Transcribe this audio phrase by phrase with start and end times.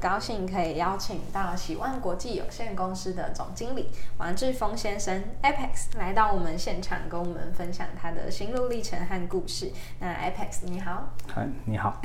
[0.00, 3.88] 高兴可以邀请到喜万国际有限公司的总经理
[4.18, 9.72] 王志峰先生 Apex 来到我们现场，跟我们分享他的心路历程和故事。
[9.98, 12.00] 那 Apex 你好，嗨，你好。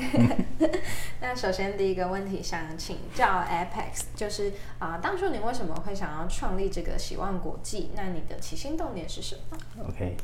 [1.21, 4.49] 那首先第一个问题想请教 Apex，就是
[4.79, 7.91] 啊、呃，当初你为什么会想要创立这个喜万国际？
[7.95, 9.57] 那你的起心动念是什么
[9.87, 10.17] ？OK，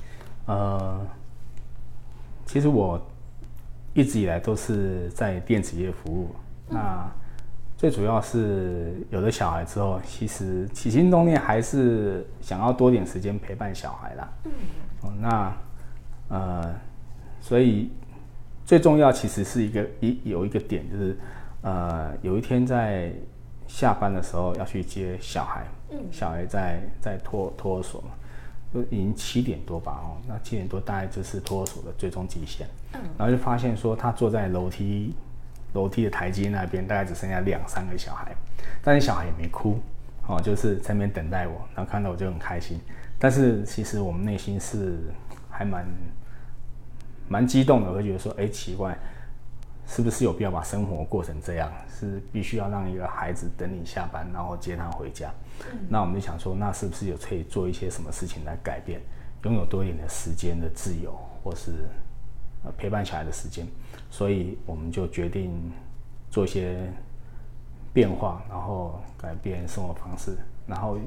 [0.47, 1.05] 呃，
[2.45, 2.99] 其实我
[3.93, 6.35] 一直以来都是在电子业服务，
[6.69, 7.11] 嗯、那。
[7.79, 14.29] 最主要是有了小孩之后，其实起心动念还是想要多点时间陪伴小孩啦。
[14.43, 14.51] 嗯，
[14.99, 15.53] 哦，那
[16.27, 16.75] 呃，
[17.39, 17.89] 所以
[18.65, 21.17] 最重要其实是一个一有一个点，就是
[21.61, 23.13] 呃，有一天在
[23.65, 28.09] 下班的时候要去接小孩，嗯，小孩在在托托儿所嘛，
[28.73, 35.15] 就已经七点多吧，哦，那七点多大概就是托儿所的最终极限，嗯，然后就发现说他坐在楼梯。
[35.73, 38.35] 楼梯的台阶那边大概只剩下两三个小孩，
[38.83, 39.79] 但是小孩也没哭，
[40.27, 42.79] 哦，就是在那边等待我，然后看到我就很开心。
[43.17, 44.97] 但是其实我们内心是
[45.49, 45.85] 还蛮
[47.27, 48.97] 蛮激动的，会觉得说，哎，奇怪，
[49.85, 51.71] 是不是有必要把生活过成这样？
[51.99, 55.29] 是必须要让一个孩子等你下班，然后接他回家？
[55.69, 55.79] 嗯。
[55.89, 59.01] 那我们就想说，那是不是有可以做一些什么事情来改变，
[59.43, 61.11] 拥有多一点的时间的自由，
[61.43, 61.73] 或是
[62.77, 63.65] 陪伴小孩的时间？
[64.09, 65.51] 所以我们就决定
[66.29, 66.91] 做一些
[67.93, 70.37] 变化，然后改变生活方式。
[70.67, 70.97] 然后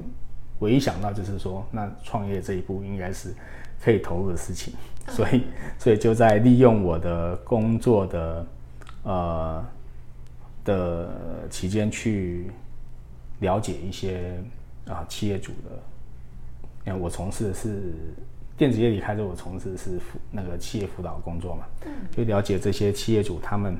[0.59, 3.33] 唯一想到就是说，那创业这一步应该是
[3.81, 4.73] 可以投入的事情。
[5.09, 5.43] 所以，
[5.77, 8.47] 所以就在利用我的工作的
[9.03, 9.65] 呃
[10.63, 12.49] 的期间去
[13.39, 14.41] 了解一些
[14.87, 15.79] 啊企业主的。
[16.85, 17.93] 因为我从事的是。
[18.55, 21.65] 电子业离开之后，我从事是辅那个企业辅导工作嘛，
[22.11, 23.75] 就了解这些企业主他们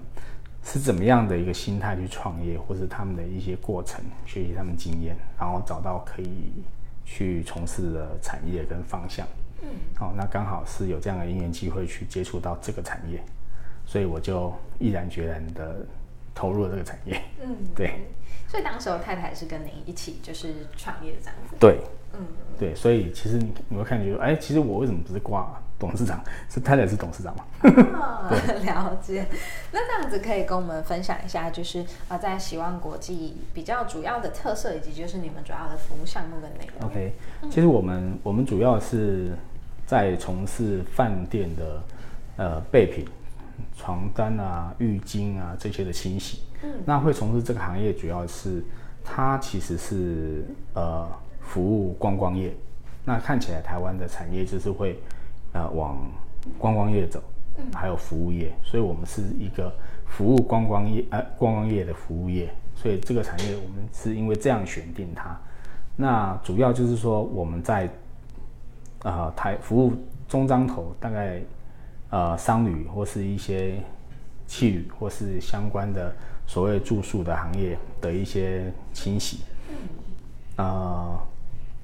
[0.63, 6.51] 是怎么样的一个心态去创业，或是他们的一些过程，学习他们经验，然后找到可以
[7.05, 9.27] 去从事的产业跟方向。
[9.61, 13.23] 嗯，好，那刚好是有这样的因缘机会去接触到这个产业，
[13.85, 15.85] 所以我就毅然决然的
[16.33, 17.21] 投入了这个产业。
[17.41, 17.93] 嗯，对。
[18.47, 21.55] 所以当时候太太是跟您一起就是创业这样子。
[21.59, 21.79] 对。
[22.63, 26.23] 嗯，对，所以其实你你会看觉得，哎，其实我为什么不是挂董事长？
[26.49, 27.43] 是太太是董事长嘛？
[27.63, 28.29] 哦，
[28.63, 29.25] 了解。
[29.71, 36.89] 那这样子可以跟我们分享一下，就是啊，在希望国际比较主要的特色，以及就是你们主要的服务项目的内容。
[36.89, 37.13] OK，
[37.49, 39.31] 其实我们我们主要是
[39.85, 41.83] 在从事饭店的
[42.37, 43.05] 呃备品、
[43.75, 46.43] 床单啊、浴巾啊这些的清洗。
[46.61, 48.63] 嗯，那会从事这个行业，主要是
[49.03, 50.45] 它其实是
[50.75, 51.05] 呃。
[51.53, 52.51] 服务观光业，
[53.05, 54.97] 那看起来台湾的产业就是会，
[55.51, 55.99] 呃，往
[56.57, 57.21] 观光业走，
[57.75, 59.71] 还有服务业，所以我们是一个
[60.07, 65.39] 服务观光业，呃，观光业的服务业，所以这个产业我们是因为这样选定它。
[65.95, 67.87] 那主要就是说我们在，
[69.03, 69.93] 呃，台服务
[70.27, 71.39] 中彰头，大概，
[72.09, 73.79] 呃，商旅或是一些
[74.47, 76.11] 汽旅或是相关的
[76.47, 79.41] 所谓住宿的行业的一些清洗，
[80.55, 81.15] 呃。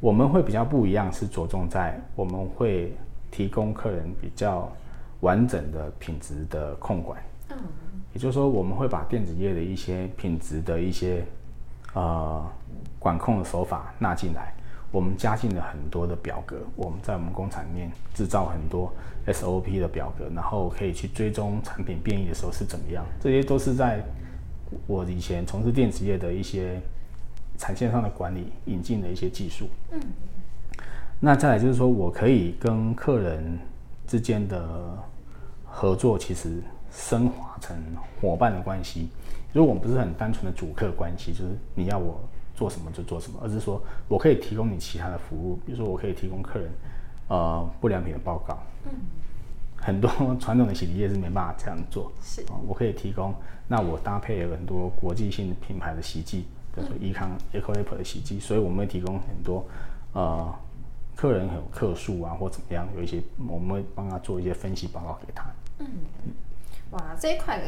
[0.02, 2.96] 我们会比较不一样，是着重在我们会
[3.30, 4.72] 提供客人比较
[5.20, 7.22] 完整的品质的控管。
[7.50, 7.58] 嗯，
[8.14, 11.26] 也就是说，我们会把电子业的一些品质的一些
[11.94, 12.42] 呃
[12.98, 14.54] 管控的手法纳进来。
[14.90, 18.92] 我们加进了很多的表格，我们在我们工厂里面制造很多
[19.28, 23.04] SOP 的表格，然后可以去追踪产品变异的时候是怎么样。
[23.20, 24.02] 这些都是在
[24.88, 26.80] 我以前从事电子业的一些。
[27.60, 30.00] 产线上的管理引进的一些技术，嗯，
[31.20, 33.60] 那再来就是说我可以跟客人
[34.08, 34.98] 之间的
[35.66, 37.76] 合作，其实升华成
[38.22, 39.10] 伙伴的关系。
[39.52, 42.22] 如果我们不是很单纯的主客关系，就是你要我
[42.56, 46.72] 做什么就做什么，而是说我可以提供你其他的服务，比如说我可以提供客人
[47.28, 48.92] 呃不良品的报告，嗯，
[49.76, 53.36] 很多 传统的洗涤液是没办法这样做，是，我可以提供，
[53.68, 56.46] 那我搭配了很多国际性品牌的洗剂。
[56.76, 59.66] 比如说伊康 Ecolaper 的洗剂，所以我们会提供很多，
[60.14, 60.54] 呃，
[61.16, 65.52] 客人有客诉啊，或怎么样，有一些我们会帮他做一些分析报告给他。
[65.80, 65.88] 嗯，
[66.92, 67.62] 哇，这一块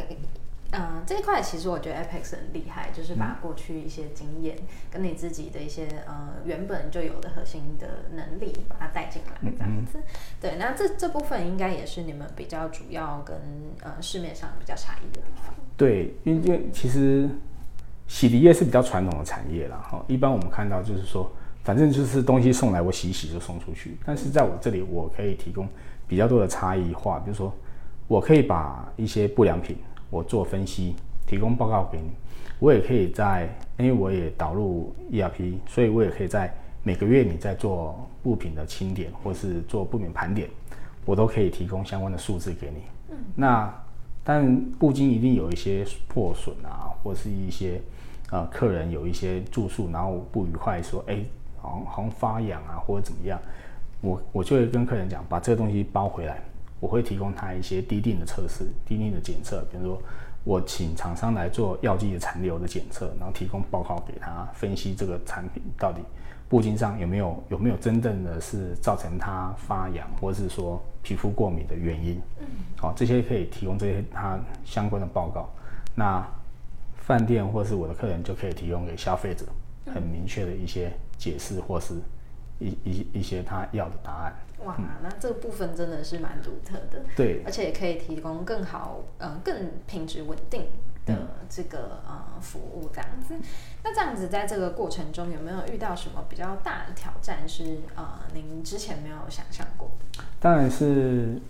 [0.74, 4.58] 嗯，这一块其实我觉得 Apex 很厉害，就是把过去一些经验
[4.90, 9.98] 跟你自己的一些呃原本就有的核心的能力，把它带进来这样子。
[9.98, 10.04] 嗯、
[10.40, 13.36] 对，那这这部分应该也是你们比较主要跟
[13.82, 15.54] 呃市面上比较差异的地方。
[15.76, 17.30] 对，因为其实
[18.12, 19.78] 洗涤液是比较传统的产业啦。
[19.90, 20.04] 哈。
[20.06, 21.32] 一般我们看到就是说，
[21.64, 23.98] 反正就是东西送来，我洗一洗就送出去。
[24.06, 25.66] 但是在我这里，我可以提供
[26.10, 27.54] 比较多的差异化，比如说，
[28.10, 29.78] 我可以把一些不良品。
[30.10, 30.94] 我做分析，
[31.26, 32.10] 提供报告给你。
[32.60, 33.48] 我也可以在，
[33.78, 36.54] 因为我也导入 ERP，所以我也可以在
[36.84, 40.50] 每个月你在做布品的清点，或是做布品盘点，
[41.06, 42.82] 我都可以提供相关的数字给你。
[43.12, 43.74] 嗯，那
[44.22, 47.82] 但布巾一定有一些破损啊，或是一些
[48.32, 51.24] 呃客人有一些住宿然后不愉快，说哎，
[51.62, 53.40] 好像好像发痒啊，或者怎么样，
[54.02, 56.42] 我我就会跟客人讲，把这个东西包回来。
[56.80, 60.02] 我会提供他一些滴定的测试、滴定的检测，比如说
[60.44, 66.02] 我请厂商来做药剂的残留的检测，然后提供报告给他分析这个产品到底
[66.50, 72.20] 布巾上有没有有没有真正的是造成他发痒或是说皮肤过敏的原因。
[72.40, 75.48] 嗯，好，这些可以提供这些他相关的报告。
[75.94, 76.28] 那
[77.02, 79.46] 饭店或是我的客人就可以提供给消费者
[79.94, 81.96] 很明确的一些解释或是
[82.60, 84.34] 一一一些他要的答案。
[84.64, 90.68] 哇，那这个部分真的是蛮独特的，对，而且也可以提供更好、呃、更品质稳定
[91.04, 93.34] 的这个呃服务这样子。
[93.84, 100.24] 那这样子在这个过程中有没有遇到什么比较大的挑战是呃您之前没有想象过的？
[100.40, 101.42] 当然是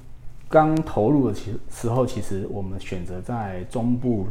[0.47, 4.27] 刚投入的其时候，其实我们选择在中部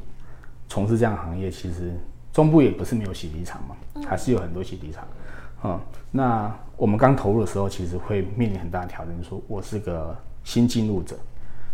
[0.71, 1.93] 从事这样的行业，其实
[2.33, 3.77] 中部也不是没有洗涤厂嘛，
[4.09, 5.07] 还是有很多洗涤厂。
[5.65, 5.79] 嗯，
[6.13, 9.13] 那我们刚投入的时候，其实会面临很大的挑战。
[9.23, 11.19] 说我是个新进入者，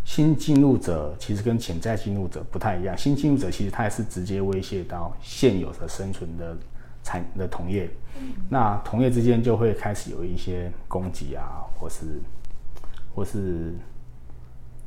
[0.02, 2.96] 新进入者其实跟潜在进入者不太一样。
[2.96, 6.56] 新进入者其实他也是直接威胁到现有的生存的
[7.04, 7.88] 产的同业，
[8.48, 12.20] 那同业之间就会开始有一些攻击啊，或是
[13.14, 13.74] 或是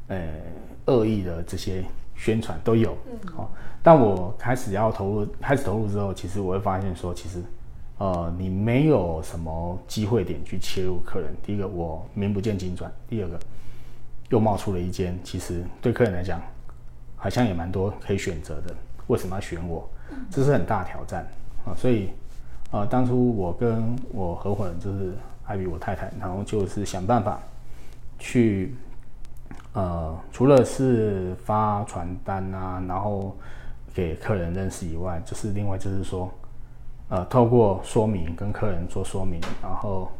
[0.07, 0.27] 呃
[0.87, 1.85] 恶意的这些
[2.19, 2.91] 宣传都有。
[3.35, 3.49] 哦，
[3.81, 7.41] 但我开始要投入，开始投入之后，其实我会发现说，其实。
[8.01, 11.35] 呃，你没有什么机会点去切入客人。
[11.43, 13.37] 第一个，我名不见经传；第二个，
[14.29, 16.41] 又冒出了一间，其实对客人来讲，
[17.17, 18.73] 好像也蛮多可以选择的。
[19.07, 19.85] 为什么要选我？
[20.31, 21.27] 这是很大挑战
[21.65, 21.75] 啊！
[21.75, 22.11] 所以，
[22.71, 25.13] 呃，当初我跟我合伙人就是
[25.45, 27.37] 艾比我太太，然后就是想办法
[28.17, 28.73] 去，
[29.79, 33.35] 呃，除了是发传单啊，然后
[33.93, 36.29] 给客人认识以外，就是另外就是说。
[37.11, 40.11] 呃，透过说明跟客人做说明，然后，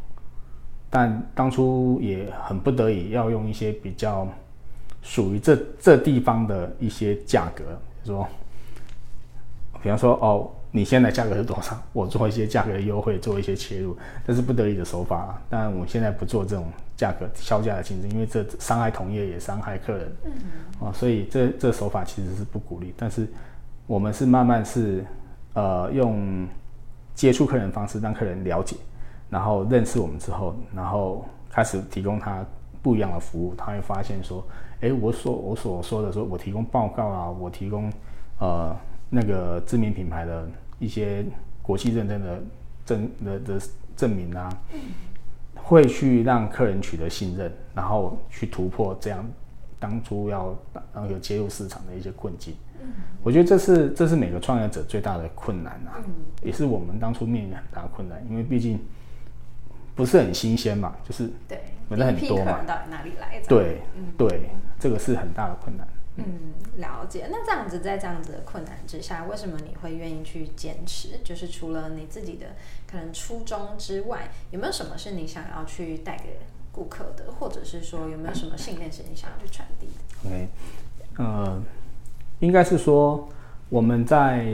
[0.90, 4.26] 但当初也很不得已要用一些比较
[5.00, 7.62] 属于这这地方的一些价格，
[8.04, 8.26] 说，
[9.80, 11.76] 比方说哦，你现在价格是多少？
[11.92, 13.96] 我做一些价格的优惠，做一些切入，
[14.26, 15.40] 这是不得已的手法。
[15.48, 20.12] 但我现在不做这种价格削价的竞争，因为这伤害同业也伤害客人。
[20.24, 20.32] 嗯，
[20.86, 22.94] 啊，所以这这手法其实是不鼓励。
[22.96, 23.26] 但是
[23.86, 25.04] 我们是慢慢是
[25.54, 26.46] 呃用。
[27.12, 28.76] 接触客人方式，让客人了解，
[29.28, 32.42] 然后认识我们之后，然后开始提供他
[32.80, 34.42] 不一样的服务，他会发现说，
[34.80, 37.92] 哎，我所我所说的说，我提供报告啊，我提供
[38.38, 38.74] 呃
[39.10, 40.48] 那个知名品牌的
[40.78, 41.24] 一些
[41.60, 42.42] 国际认证的
[42.86, 43.60] 证的的
[43.96, 44.48] 证明啊，
[45.54, 49.28] 会去让客人取得信任，然后去突破这样
[49.78, 50.56] 当初要
[50.94, 52.54] 那个接入市场的一些困境。
[53.22, 58.80] 我觉得这是这是每个创业者最大的困难啊，嗯、也是我们当初面临很大的困难，因为毕竟
[59.94, 63.38] 不是很新鲜嘛，就是对，门的很多嘛，到底哪里来？
[63.46, 64.48] 对，嗯、对，
[64.78, 65.86] 这个是很大的困难。
[66.26, 67.28] 嗯，了解。
[67.30, 71.20] 那这样子，在这样子的困难之下，为什么你会愿意去坚持？
[71.24, 72.48] 就是除了你自己的
[72.90, 76.38] 可能初衷之外，有没有什么是你想要去带给
[76.72, 80.48] 顾客的，或者是说有没有什么信念是你想要去传递的？OK，
[81.18, 81.62] 呃。
[82.40, 83.28] 应该是说，
[83.68, 84.46] 我们在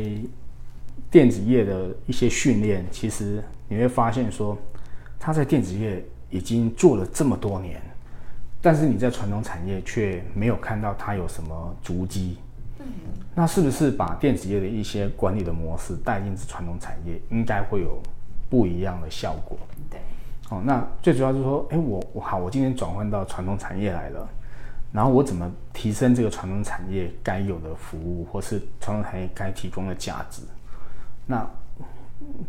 [1.08, 4.58] 电子业的一些训练，其实你会发现说，
[5.20, 7.80] 他在电子业已经做了这么多年，
[8.66, 12.37] 但是你在传统产业却没有看到它有什么足迹。
[12.80, 12.87] 嗯，
[13.32, 18.02] 那是不是把电子业的一些管理的模式带进传统产业，应该会有
[18.50, 19.56] 不一样的效果？
[19.88, 20.00] 对。
[20.49, 24.28] 哦，那最主要就是说，哎，我我好，我今天转换到传统产业来了。
[24.92, 30.42] 然后我怎么提升这个传统产业该有的服务，或是传统产业该提供的价值？
[31.25, 31.49] 那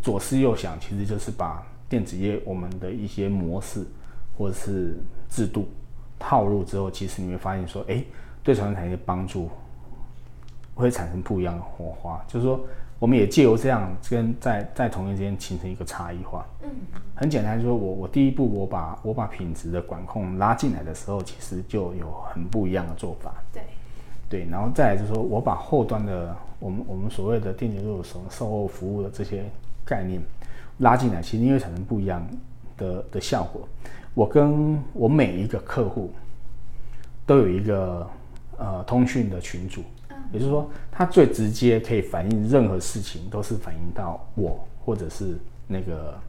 [0.01, 3.85] 左思右想，其实就是把电子业我们的一些模式
[4.35, 4.97] 或者是
[5.29, 5.69] 制度
[6.19, 8.03] 套路之后，其实你会发现说，哎，
[8.43, 9.49] 对传统产业的帮助
[10.73, 12.23] 会产生不一样的火花。
[12.27, 12.59] 就是说，
[12.99, 16.45] 我们也借由这样跟在在同业之间形成一个差异化。
[16.63, 16.69] 嗯，
[17.15, 23.33] 很简单，就是说我我第一步我把我把品质的管控拉进来的时候，其实就有很不一样的做法。
[23.53, 23.61] 对，
[24.29, 29.43] 对，然后再来就是说我把后端的我们我们所谓的电解入手售后服务的这些
[29.85, 30.21] 概念
[30.79, 32.25] 拉进来，其实因为产生不一样
[32.77, 33.67] 的的效果。
[34.13, 36.11] 我跟我每一个客户
[37.25, 38.09] 都有一个
[38.57, 39.83] 呃通讯的群组，
[40.31, 46.19] 也就是说，他最直接可以反映任何事情，都是反映到我或者是那个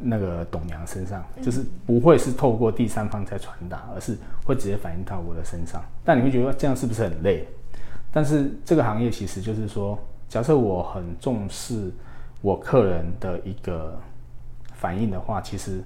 [0.00, 4.16] 那个董娘身上，就是不会是透过第三方在传达，而是
[4.46, 5.84] 会直接反映到我的身上。
[6.04, 7.46] 但你会觉得这样是不是很累？
[8.10, 11.90] 但是这个行业其实就是说，假设我很重视
[12.40, 13.98] 我客人的一个
[14.84, 15.82] 反应的话，其实。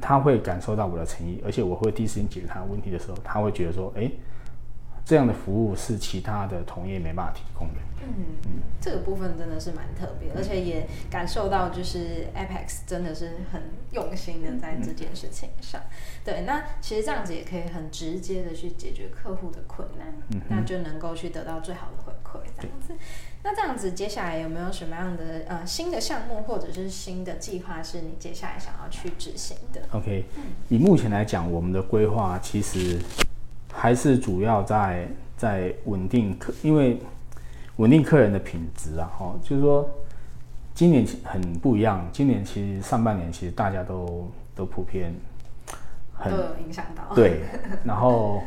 [0.00, 4.08] 他会感受到我的诚意，而且我会第一时间解决他问题的时候，他会觉得说：“哎，
[5.04, 15.80] 这样的服务是其他的同业没办法提供的。”嗯，这个部分真的是蛮特别，而且也感受到就是 Apex 真的是很用心的在这件事情上。
[16.24, 22.92] 对，那其实这样子也可以很直接的去解决客户的困难，嗯那就能够去得到最好的回馈，这样子。
[23.44, 30.24] 那这样子，接下来有没有什么样的呃新的项目或者是新的计划是你接下来想要去执行的？OK，
[30.68, 32.98] 以目前来讲，我们的规划其实
[33.72, 37.00] 还是主要在在稳定客，因为
[37.76, 39.88] 稳定客人的品质啊，哦，就是说
[40.74, 45.12] 今年很不一样，今年其实上半年其实大家都都普遍
[46.12, 47.40] 很都有影响到，对，
[47.84, 48.42] 然后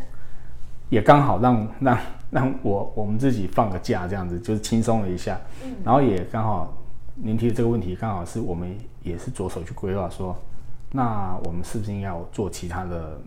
[0.89, 1.98] 也刚好让让。
[2.32, 5.39] 让我我们自己放个假，这样子就是轻松了一下，
[5.86, 6.75] 然后也刚好
[7.13, 10.36] 您提的这个问题，刚好是我们也是着手去规划说，
[10.91, 13.22] 那我们是不是应该要做其他的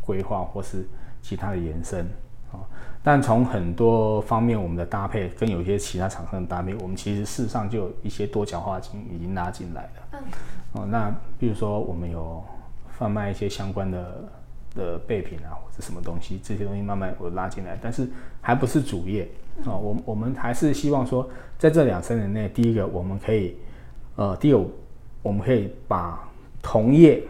[0.00, 0.86] 规划或是
[1.22, 2.06] 其他的延伸
[2.52, 2.60] 啊？
[3.02, 10.20] 但从很多方面，我们的搭配跟有一些其他厂商的搭配，我们其实事实上就有一些多角化经已经拉进来了。
[10.72, 12.42] 哦，那比如说我们有
[12.98, 14.24] 贩卖一些相关的。
[14.76, 18.06] 的备品啊，或者什么东西，这些东西慢慢我拉进来，但是
[18.42, 19.26] 还不是主业
[19.64, 19.72] 啊。
[19.72, 21.26] 我我们还是希望说，
[21.58, 23.56] 在这两三年内，第一个我们可以，
[24.16, 24.62] 呃，第二
[25.22, 26.28] 我们可以把
[26.60, 27.22] 同业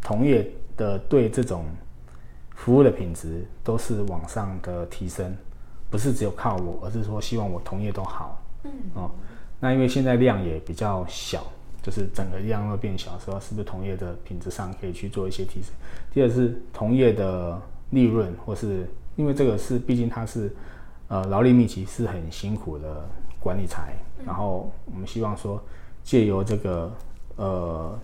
[0.00, 1.66] 同业的对这种
[2.56, 5.32] 服务的品质都是往上的提升，
[5.88, 8.42] 不是只有靠我，而是说希望我同业都好。
[8.64, 9.10] 嗯，哦，
[9.60, 11.46] 那因为现在量也比较小。
[11.82, 15.70] 就是整个量会变小的时候，是不是同业的品质上可以去做一些提升？
[16.12, 18.84] 第二是同业的利润，或是
[19.14, 20.52] 因为这个是毕竟它是
[21.06, 23.08] 呃劳力密集，是很辛苦的
[23.38, 23.94] 管理财。
[24.24, 25.62] 然后我们希望说
[26.02, 26.92] 借由这个
[27.36, 27.96] 呃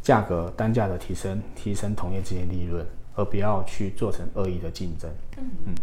[0.00, 2.86] 价格单价的提升，提升同业之间利润，
[3.18, 5.10] 而不要去做成恶意的竞争。
[5.36, 5.74] 嗯嗯。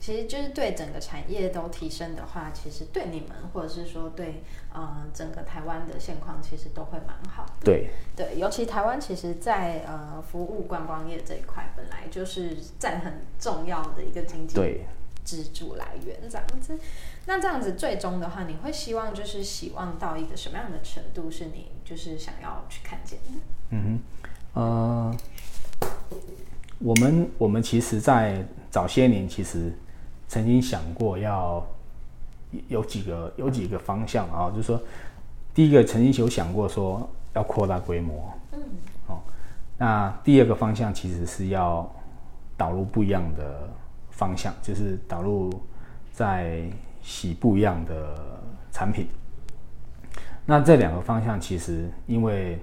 [0.00, 7.64] 其实就是对整个产业都提升的话，其实对你们或者是说对呃整个台湾的现况，其实都会蛮好的。
[7.64, 14.84] 对对，尤其台湾其实在，在呃服务观光业这一块，本来就是占很重要的一个经济
[15.24, 16.18] 支柱来源。
[16.28, 16.78] 这样子，
[17.24, 23.40] 那这样子最终的话，你会希望就是希望到一个什么样的程度，是你就是想要去看见的？
[23.70, 23.98] 嗯
[24.52, 25.16] 哼，呃，
[26.84, 29.72] 我们我们其实，在早些年其实。
[30.26, 31.64] 曾经想过要
[32.66, 34.80] 有几个有几个方向啊，就是说，
[35.52, 38.58] 第一个曾经有想过说要扩大规模，嗯，
[39.06, 39.18] 哦，
[39.76, 41.88] 那第二个方向其实是要
[42.56, 43.68] 导入不一样的
[44.10, 45.52] 方向，就是导入
[46.10, 46.62] 在
[47.02, 49.06] 洗不一样的产品。
[50.46, 52.58] 那这两个方向其实因为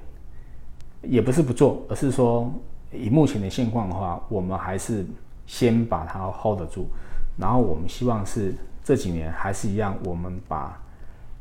[1.03, 2.51] 也不是不做，而是说
[2.93, 5.05] 以目前的现况的话，我们还是
[5.45, 6.89] 先把它 hold 得住。
[7.37, 10.81] 然后我们希望是这几年还是一样，我们把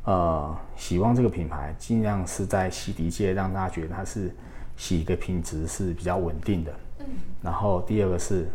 [0.04, 4.34] 呃喜旺这个品牌尽量是在洗涤界让大家觉得它是
[4.76, 6.72] 洗的品质是比较稳定的。
[7.00, 7.06] 嗯。
[7.42, 8.48] 然后第二个是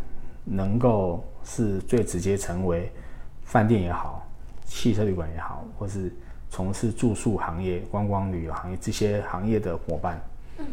[0.44, 2.92] 能够是最直接成为
[3.44, 4.26] 饭店也好、
[4.64, 6.12] 汽车旅馆也好，或是
[6.50, 10.20] 从事住宿行业、观光旅游行业这些行业的伙伴。
[10.58, 10.66] 嗯。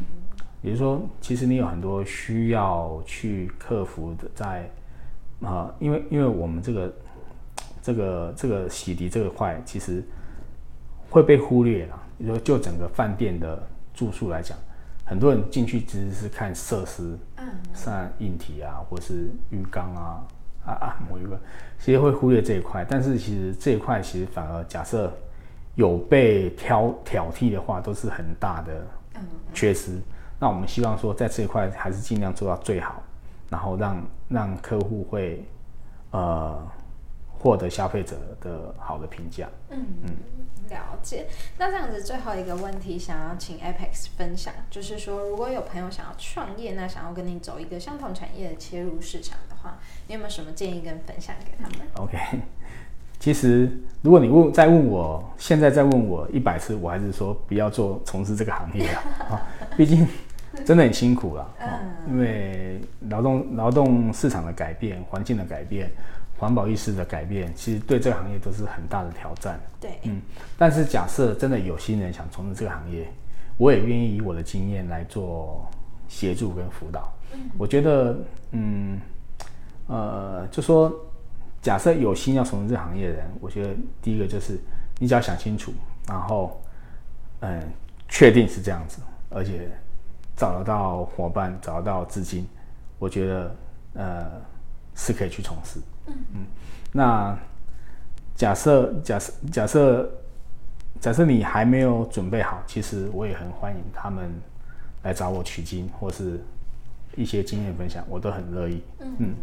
[0.62, 4.71] 也就是说，其实你有很多需要去克服的在。
[5.45, 6.95] 啊，因为因为我们这个
[7.83, 10.00] 这个这个洗涤这个块，其实
[11.11, 12.00] 会被忽略了。
[12.16, 13.61] 你说就整个饭店的
[13.92, 14.57] 住宿来讲，
[15.04, 20.25] 很多人进去其实是看设施，嗯，像硬体啊，或是浴缸啊，
[20.64, 21.37] 啊啊，沐浴缸，
[21.81, 22.87] 其实会忽略这一块。
[22.88, 25.12] 但是其实这一块其实反而假设
[25.75, 28.87] 有被挑挑剔的话，都是很大的
[29.52, 29.99] 缺失。
[30.43, 33.01] 那我们希望说，在这一块还是尽量做到最好。
[33.49, 35.45] 然后让让客户会，
[36.11, 36.61] 呃，
[37.39, 39.47] 获得消费者的好的评价。
[39.69, 40.17] 嗯嗯，
[40.71, 41.29] 了解。
[41.59, 52.19] 那这样子最后一个问题，想要请 Apex 分享，就是说，如果有朋友想要创业，那想要跟你走一个相同产业的切入市场的话，你有没有什么建议跟分享给他们？OK，
[53.21, 53.71] 其实
[54.01, 58.89] 如果你问再问我，现在再问我一百次，我还是说不要做从事这个行业
[59.29, 59.47] 啊，
[59.77, 60.09] 毕竟
[60.65, 65.91] 真的很辛苦了啊，因为劳动劳动市场的改变，环境的改变。
[66.39, 69.61] 环保意识的改变，其实对这个行业都是很大的挑战。
[69.81, 70.21] 对，嗯，
[70.59, 73.07] 但是假设真的有心人想从事这个行业，
[73.59, 75.65] 我也愿意以我的经验来做
[76.09, 77.13] 协助跟辅导。
[77.33, 78.17] 嗯，我觉得，
[78.51, 79.01] 嗯，
[79.87, 80.93] 呃，就说
[81.61, 84.59] 假设有心要从事这个行业的人，我觉得第一个就是
[84.99, 85.73] 你只要想清楚，
[86.09, 86.61] 然后，
[87.39, 87.63] 嗯，
[88.09, 89.71] 确定是这样子，而且
[90.37, 92.47] 找得到伙伴，找得到资金，
[92.99, 93.57] 我觉得，
[93.95, 94.31] 呃，
[94.95, 95.81] 是可以去从事。
[96.07, 96.47] 嗯嗯，
[96.93, 97.39] 那
[98.35, 100.11] 假设假设假设
[101.01, 104.31] 假设你还没有准备好，其实我也很欢迎他们
[105.03, 106.41] 来找我取经，或是
[107.17, 108.83] 一些经验分享，我都很乐意。
[109.01, 109.17] 嗯。
[109.19, 109.35] 嗯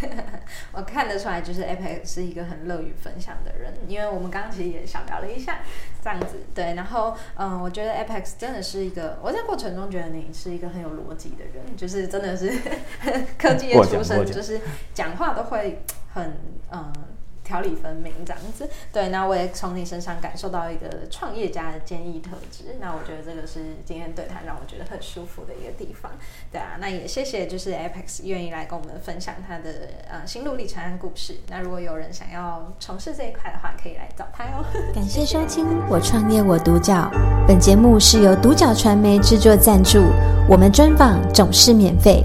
[0.72, 5.60] 我看得出来，就是 Apex 是一个很乐于分享的人，因为我们刚刚其实也小聊了一下，
[6.02, 6.74] 这样子对。
[6.74, 12.52] 然后，嗯，我觉得 Apex 真的是一个，我在过程中觉得你是一个很有逻辑的人，就是真的是
[13.38, 14.60] 科技业出身，就是
[14.94, 16.36] 讲话都会很
[16.70, 16.92] 嗯。
[17.46, 26.10] 条理分明这样子，对，那我也从你身上感受到一个创业家的坚毅特质，那我觉得这个是今天对谈让我觉得很舒服的一个地方，
[26.50, 29.70] 对啊，那也谢谢就是 Apex 愿意来跟我们分享他的
[30.10, 34.64] 呃心路历程和故事，那如果有人想要从事这一块的话，可以来找他哦。
[34.92, 37.08] 感谢收听我创业我独角，
[37.46, 40.00] 本节目是由独角传媒制作赞助，
[40.48, 42.24] 我们专访总是免费。